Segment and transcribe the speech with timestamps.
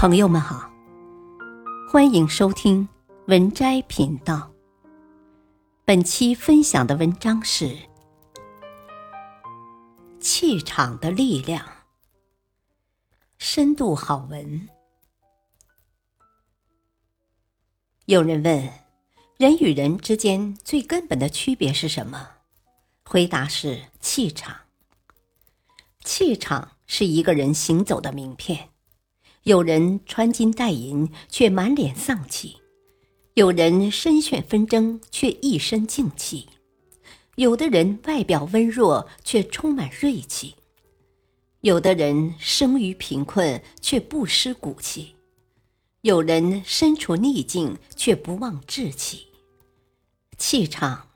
[0.00, 0.72] 朋友们好，
[1.92, 2.88] 欢迎收听
[3.26, 4.50] 文摘频道。
[5.84, 7.66] 本期分享的文章是
[10.18, 11.62] 《气场的力量》，
[13.36, 14.70] 深度好文。
[18.06, 18.72] 有人问：
[19.36, 22.26] 人与人之间最根本的区别是什么？
[23.04, 24.60] 回答是气场。
[26.02, 28.70] 气场是一个人行走的名片。
[29.44, 32.56] 有人穿金戴银，却满脸丧气；
[33.32, 36.46] 有人身陷纷争，却一身静气；
[37.36, 40.54] 有的人外表温弱，却充满锐气；
[41.62, 45.14] 有的人生于贫困，却不失骨气；
[46.02, 49.28] 有人身处逆境，却不忘志气。
[50.36, 51.08] 气场，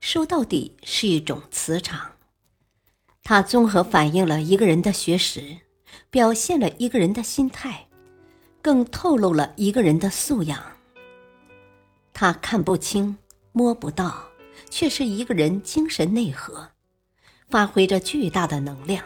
[0.00, 2.12] 说到底是一种磁场，
[3.24, 5.58] 它综合反映了一个人的学识。
[6.10, 7.86] 表现了一个人的心态，
[8.60, 10.60] 更透露了一个人的素养。
[12.12, 13.16] 他看不清、
[13.52, 14.22] 摸不到，
[14.70, 16.68] 却是一个人精神内核，
[17.48, 19.04] 发挥着巨大的能量。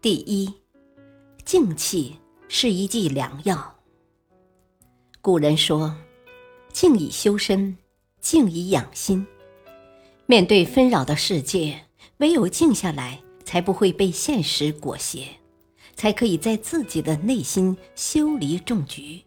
[0.00, 0.52] 第一，
[1.44, 2.16] 静气
[2.48, 3.74] 是一剂良药。
[5.20, 5.96] 古人说
[6.72, 7.76] ：“静以修身，
[8.20, 9.26] 静以养心。”
[10.26, 11.86] 面对纷扰的世界，
[12.18, 15.26] 唯有静下来，才不会被现实裹挟。
[15.96, 19.22] 才可以在自己的内心修篱种菊。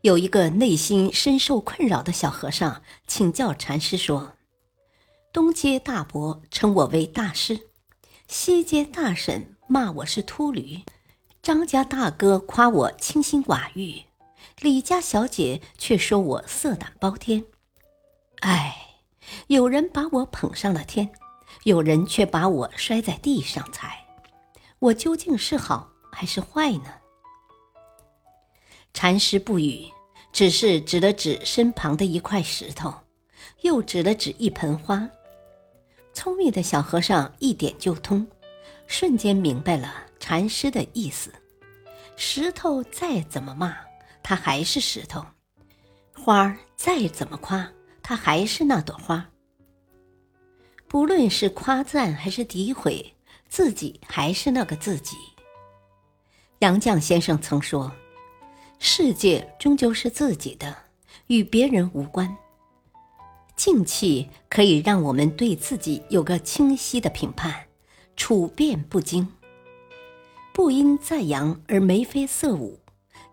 [0.00, 4.32] 有一个内心深受困扰的小和尚请教禅师说
[5.32, 7.68] ：“东街大伯称我为大师，
[8.28, 10.82] 西街大婶骂我是秃驴，
[11.42, 14.02] 张家大哥夸我清心寡欲，
[14.60, 17.44] 李家小姐却说我色胆包天。
[18.40, 18.76] 唉，
[19.46, 21.10] 有人把我捧上了天，
[21.62, 24.03] 有人却把我摔在地上踩。”
[24.84, 26.92] 我究竟是好还是坏呢？
[28.92, 29.86] 禅师不语，
[30.30, 32.92] 只是指了指身旁的一块石头，
[33.62, 35.08] 又指了指一盆花。
[36.12, 38.26] 聪明的小和尚一点就通，
[38.86, 41.32] 瞬间明白了禅师的意思：
[42.14, 43.74] 石头再怎么骂，
[44.22, 45.22] 它还是石头；
[46.14, 47.66] 花儿再怎么夸，
[48.02, 49.26] 它还是那朵花。
[50.86, 53.10] 不论是夸赞还是诋毁。
[53.48, 55.16] 自己还是那个自己。
[56.60, 57.92] 杨绛先生曾说
[58.78, 60.76] ：“世界终究是自己的，
[61.26, 62.36] 与别人无关。”
[63.56, 67.66] 静气可以让我们对自己有个清晰的评判，
[68.16, 69.28] 处变不惊，
[70.52, 72.80] 不因赞扬而眉飞色舞，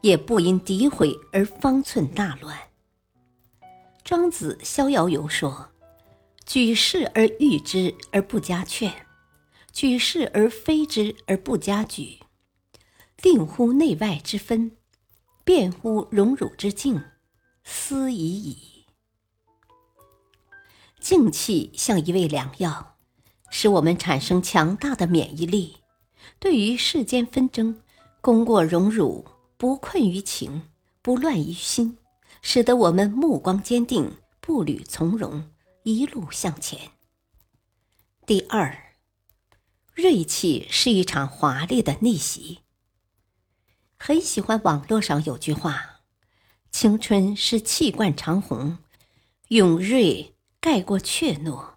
[0.01, 2.57] 也不因诋毁而方寸大乱。
[4.03, 5.69] 庄子《逍遥游》说
[6.45, 8.93] ：“举世而喻之，而不加劝。”
[9.73, 12.19] 举事而非之而不加举，
[13.17, 14.75] 定乎内外之分，
[15.45, 17.01] 辩乎荣辱之境，
[17.63, 18.85] 斯已矣。
[20.99, 22.97] 静气像一味良药，
[23.49, 25.77] 使我们产生强大的免疫力，
[26.37, 27.81] 对于世间纷争，
[28.19, 29.25] 功过荣辱，
[29.57, 30.63] 不困于情，
[31.01, 31.97] 不乱于心，
[32.41, 34.11] 使得我们目光坚定，
[34.41, 35.49] 步履从容，
[35.83, 36.91] 一路向前。
[38.25, 38.90] 第二。
[40.01, 42.61] 锐气是一场华丽的逆袭。
[43.99, 46.01] 很喜欢网络上有句话
[46.71, 48.79] ：“青春是气贯长虹，
[49.49, 51.75] 勇锐盖过怯懦，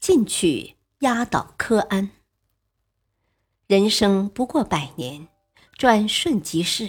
[0.00, 2.10] 进取压倒柯安。”
[3.68, 5.28] 人生不过百年，
[5.76, 6.88] 转瞬即逝，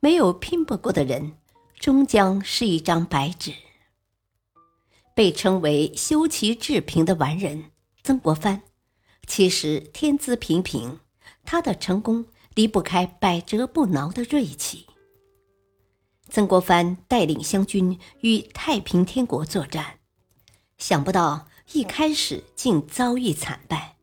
[0.00, 1.36] 没有拼搏过的人，
[1.78, 3.52] 终将是一张白纸。
[5.14, 8.62] 被称为修齐治平的完人曾国藩。
[9.28, 10.98] 其实天资平平，
[11.44, 14.86] 他的成功离不开百折不挠的锐气。
[16.30, 19.98] 曾国藩带领湘军与太平天国作战，
[20.78, 23.96] 想不到一开始竟遭遇惨败，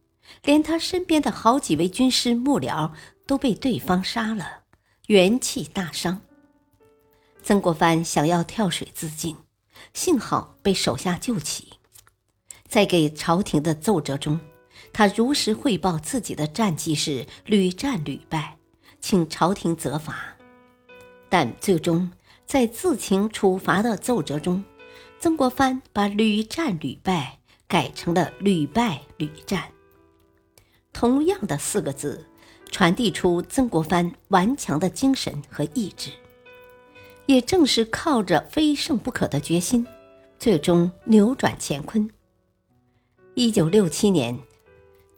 [0.43, 2.91] 连他身边的好几位军师幕僚
[3.25, 4.63] 都被对方杀了，
[5.07, 6.21] 元气大伤。
[7.43, 9.35] 曾国藩想要跳水自尽，
[9.93, 11.73] 幸好被手下救起，
[12.67, 14.39] 在给朝廷的奏折中。
[14.97, 18.55] 他如实汇报自己的战绩是屡战屡败，
[19.01, 20.37] 请朝廷责罚。
[21.27, 22.09] 但最终
[22.45, 24.63] 在自请处罚的奏折中，
[25.19, 29.65] 曾国藩把屡战屡败改成了屡败屡战。
[30.93, 32.25] 同样的四个字，
[32.71, 36.09] 传递出曾国藩顽强的精神和意志。
[37.25, 39.85] 也正是靠着非胜不可的决心，
[40.39, 42.09] 最终扭转乾坤。
[43.33, 44.39] 一九六七年。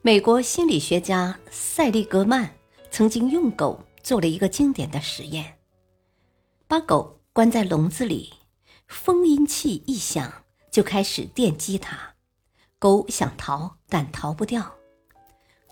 [0.07, 2.55] 美国心理学家塞利格曼
[2.89, 5.57] 曾经用狗做了一个经典的实验：
[6.65, 8.31] 把狗关在笼子里，
[8.87, 12.13] 封音器一响，就开始电击它。
[12.79, 14.77] 狗想逃，但逃不掉。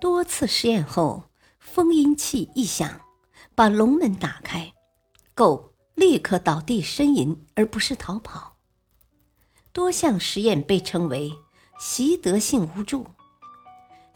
[0.02, 3.00] 多次试验后，封音器一响，
[3.54, 4.74] 把笼门打开，
[5.34, 8.58] 狗立刻倒地呻吟，而不是逃跑。
[9.72, 11.32] 多项实验被称为
[11.80, 13.06] 习得性无助。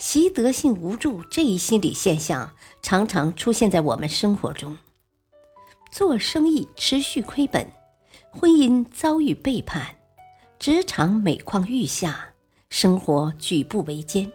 [0.00, 2.50] 习得性无助这一心理现象
[2.80, 4.78] 常常出现在我们生活中。
[5.92, 7.70] 做生意持续亏本，
[8.30, 9.96] 婚姻遭遇背叛，
[10.58, 12.32] 职场每况愈下，
[12.70, 14.32] 生活举步维艰。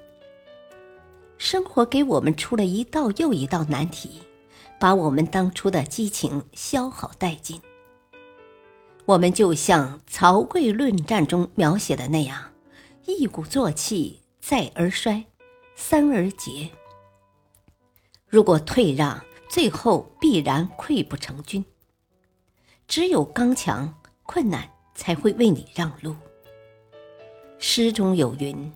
[1.39, 4.21] 生活给我们出了一道又一道难题，
[4.79, 7.59] 把我们当初的激情消耗殆尽。
[9.05, 12.51] 我们就像曹刿论战中描写的那样，
[13.07, 15.25] 一鼓作气，再而衰。
[15.75, 16.69] 三而竭。
[18.27, 21.63] 如果退让，最后必然溃不成军。
[22.87, 23.93] 只有刚强，
[24.23, 26.15] 困难才会为你让路。
[27.59, 28.73] 诗中有云：“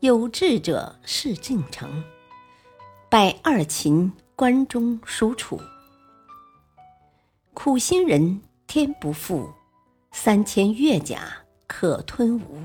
[0.00, 2.02] 有志者事竟成，
[3.08, 5.60] 百二秦关中属楚。
[7.54, 9.52] 苦心人天不负，
[10.12, 11.32] 三千越甲
[11.66, 12.62] 可吞吴。”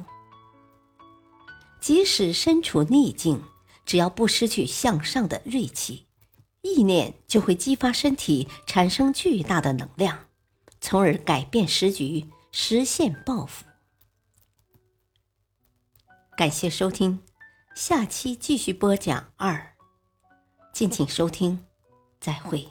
[1.80, 3.42] 即使身处逆境。
[3.86, 6.08] 只要不失去向上的锐气，
[6.62, 10.28] 意念就会激发身体产生巨大的能量，
[10.80, 13.66] 从而改变时局，实现抱负。
[16.36, 17.22] 感谢收听，
[17.76, 19.76] 下期继续播讲二，
[20.72, 21.66] 敬请收听，
[22.20, 22.68] 再会。